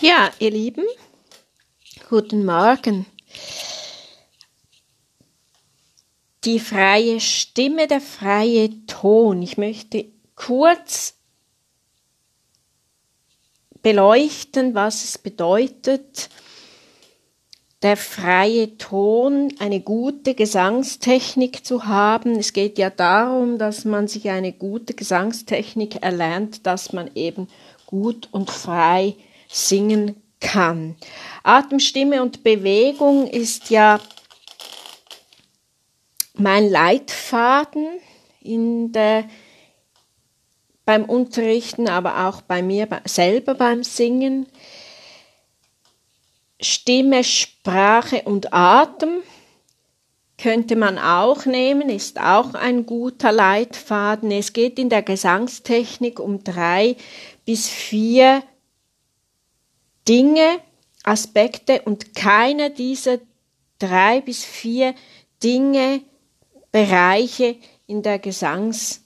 [0.00, 0.84] Ja, ihr Lieben,
[2.08, 3.06] guten Morgen.
[6.44, 9.42] Die freie Stimme, der freie Ton.
[9.42, 10.06] Ich möchte
[10.36, 11.14] kurz
[13.82, 16.30] beleuchten, was es bedeutet,
[17.82, 22.36] der freie Ton, eine gute Gesangstechnik zu haben.
[22.36, 27.48] Es geht ja darum, dass man sich eine gute Gesangstechnik erlernt, dass man eben
[27.90, 29.16] gut und frei
[29.48, 30.96] singen kann.
[31.42, 34.00] Atem, Stimme und Bewegung ist ja
[36.34, 37.88] mein Leitfaden
[38.40, 39.28] in der,
[40.84, 44.46] beim Unterrichten, aber auch bei mir selber beim Singen.
[46.60, 49.22] Stimme, Sprache und Atem
[50.38, 54.30] könnte man auch nehmen, ist auch ein guter Leitfaden.
[54.30, 56.96] Es geht in der Gesangstechnik um drei
[57.50, 58.44] bis vier
[60.06, 60.60] Dinge,
[61.02, 63.18] Aspekte und keiner dieser
[63.80, 64.94] drei bis vier
[65.42, 66.02] Dinge,
[66.70, 67.56] Bereiche
[67.88, 69.02] in der Gesangs,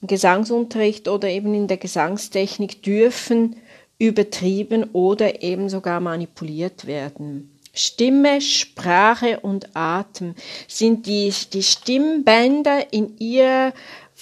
[0.00, 3.54] im Gesangsunterricht oder eben in der Gesangstechnik dürfen
[4.00, 7.60] übertrieben oder eben sogar manipuliert werden.
[7.72, 10.34] Stimme, Sprache und Atem
[10.66, 13.72] sind die, die Stimmbänder in ihrer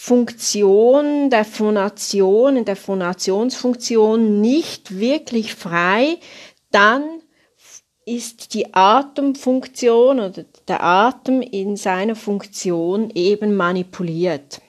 [0.01, 6.19] Funktion der Phonation, in der Phonationsfunktion nicht wirklich frei,
[6.71, 7.03] dann
[8.07, 14.63] ist die Atemfunktion oder der Atem in seiner Funktion eben manipuliert.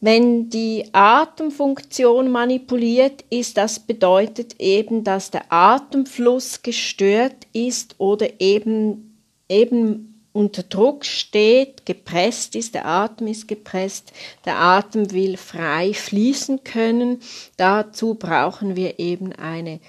[0.00, 9.18] Wenn die Atemfunktion manipuliert ist, das bedeutet eben, dass der Atemfluss gestört ist oder eben,
[9.48, 14.12] eben unter Druck steht, gepresst ist, der Atem ist gepresst,
[14.44, 17.20] der Atem will frei fließen können.
[17.56, 19.80] Dazu brauchen wir eben eine,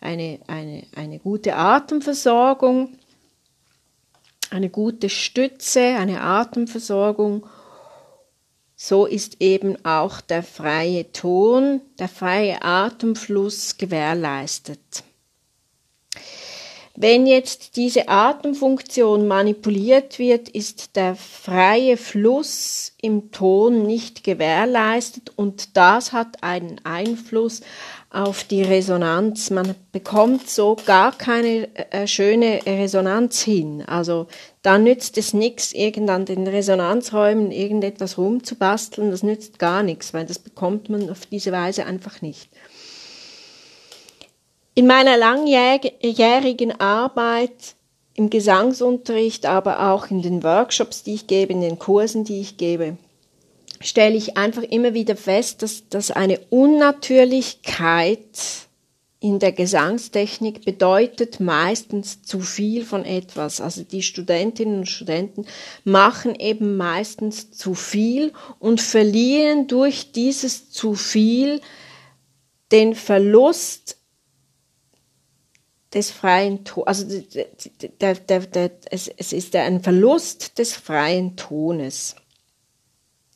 [0.00, 2.98] eine, eine, eine gute Atemversorgung,
[4.50, 7.46] eine gute Stütze, eine Atemversorgung
[8.76, 15.04] so ist eben auch der freie Ton, der freie Atemfluss gewährleistet.
[16.96, 25.76] Wenn jetzt diese Atemfunktion manipuliert wird, ist der freie Fluss im Ton nicht gewährleistet und
[25.76, 27.62] das hat einen Einfluss
[28.10, 29.50] auf die Resonanz.
[29.50, 33.82] Man bekommt so gar keine äh, schöne Resonanz hin.
[33.84, 34.28] Also
[34.62, 39.10] da nützt es nichts, irgend an den Resonanzräumen irgendetwas rumzubasteln.
[39.10, 42.50] Das nützt gar nichts, weil das bekommt man auf diese Weise einfach nicht.
[44.74, 47.76] In meiner langjährigen Arbeit
[48.14, 52.56] im Gesangsunterricht, aber auch in den Workshops, die ich gebe, in den Kursen, die ich
[52.56, 52.96] gebe,
[53.80, 58.20] stelle ich einfach immer wieder fest, dass, dass eine Unnatürlichkeit
[59.20, 63.60] in der Gesangstechnik bedeutet meistens zu viel von etwas.
[63.60, 65.46] Also die Studentinnen und Studenten
[65.84, 71.60] machen eben meistens zu viel und verlieren durch dieses zu viel
[72.70, 73.96] den Verlust
[75.94, 76.86] des freien Tones.
[76.86, 77.22] Also
[78.00, 82.16] der, der, der, es, es ist ein Verlust des freien Tones.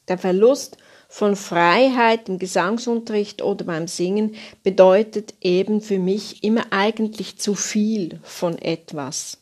[0.09, 0.77] Der Verlust
[1.09, 8.21] von Freiheit im Gesangsunterricht oder beim Singen bedeutet eben für mich immer eigentlich zu viel
[8.23, 9.39] von etwas.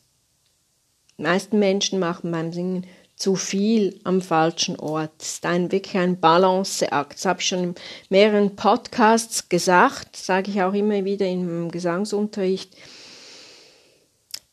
[1.17, 2.85] Die meisten Menschen machen beim Singen
[3.17, 5.11] zu viel am falschen Ort.
[5.19, 7.15] Es ist ein, wirklich ein Balanceakt.
[7.15, 7.75] Das habe ich schon in
[8.09, 12.77] mehreren Podcasts gesagt, sage ich auch immer wieder im Gesangsunterricht.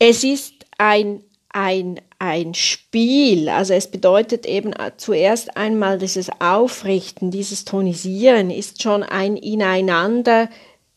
[0.06, 1.22] Es ist ein
[1.54, 3.48] ein, ein Spiel.
[3.48, 10.50] Also es bedeutet eben zuerst einmal dieses Aufrichten, dieses Tonisieren ist schon ein Ineinander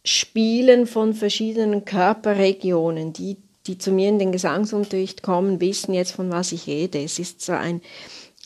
[0.03, 3.13] Spielen von verschiedenen Körperregionen.
[3.13, 3.37] Die,
[3.67, 7.03] die zu mir in den Gesangsunterricht kommen, wissen jetzt, von was ich rede.
[7.03, 7.81] Es ist so ein,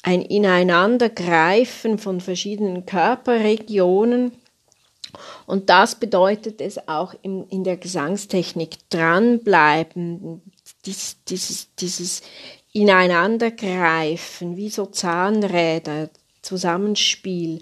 [0.04, 4.34] ein Ineinandergreifen von verschiedenen Körperregionen.
[5.46, 10.42] Und das bedeutet es auch in, in der Gesangstechnik dranbleiben,
[10.86, 12.22] dies, dieses, dieses
[12.74, 16.10] Ineinandergreifen, wie so Zahnräder,
[16.42, 17.60] Zusammenspiel.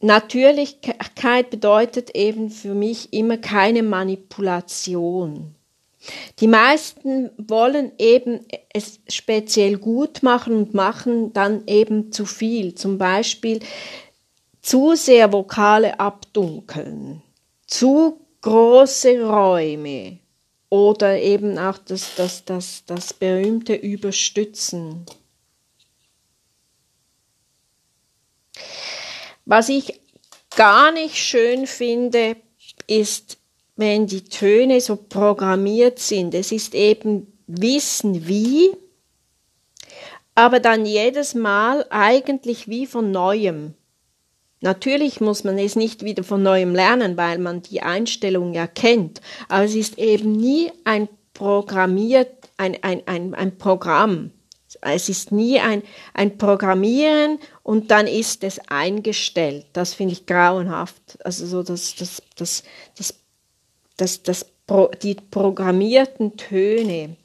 [0.00, 5.54] Natürlichkeit bedeutet eben für mich immer keine Manipulation.
[6.38, 8.40] Die meisten wollen eben
[8.72, 12.74] es speziell gut machen und machen dann eben zu viel.
[12.74, 13.60] Zum Beispiel
[14.60, 17.22] zu sehr Vokale abdunkeln,
[17.66, 20.18] zu große Räume,
[20.68, 25.06] oder eben auch das, das, das, das berühmte Überstützen.
[29.44, 30.00] Was ich
[30.56, 32.36] gar nicht schön finde,
[32.88, 33.38] ist,
[33.76, 36.34] wenn die Töne so programmiert sind.
[36.34, 38.70] Es ist eben Wissen wie,
[40.34, 43.74] aber dann jedes Mal eigentlich wie von neuem.
[44.60, 49.20] Natürlich muss man es nicht wieder von neuem lernen, weil man die Einstellung ja kennt,
[49.48, 54.30] aber es ist eben nie ein programmiert, ein, ein, ein, ein Programm.
[54.80, 55.82] Es ist nie ein,
[56.14, 59.66] ein Programmieren und dann ist es eingestellt.
[59.72, 61.18] Das finde ich grauenhaft.
[61.24, 62.62] Also so das, das, das,
[62.96, 63.14] das,
[63.96, 64.46] das, das,
[65.02, 67.16] die programmierten Töne.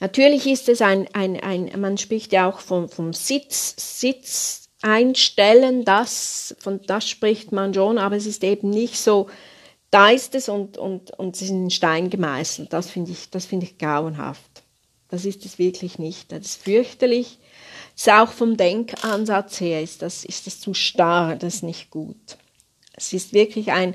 [0.00, 5.84] Natürlich ist es ein, ein, ein man spricht ja auch vom, vom Sitz, Sitz einstellen,
[5.84, 9.28] das, von das spricht man schon, aber es ist eben nicht so,
[9.90, 12.72] da ist es und, und, und es ist in Stein gemeißelt.
[12.72, 14.62] Das finde ich, das finde ich grauenhaft.
[15.08, 16.30] Das ist es wirklich nicht.
[16.30, 17.38] Das ist fürchterlich.
[17.94, 21.90] Das ist auch vom Denkansatz her ist das, ist das zu starr, das ist nicht
[21.90, 22.36] gut.
[22.92, 23.94] Es ist wirklich ein,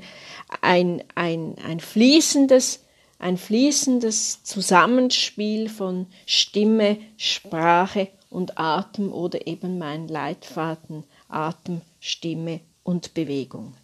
[0.60, 2.80] ein, ein, ein fließendes,
[3.18, 13.14] ein fließendes Zusammenspiel von Stimme, Sprache und Atem oder eben mein Leitfaden Atem, Stimme und
[13.14, 13.74] Bewegung.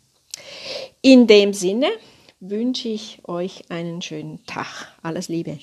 [1.02, 1.88] In dem Sinne
[2.41, 4.88] wünsche ich euch einen schönen Tag.
[5.02, 5.58] Alles Liebe.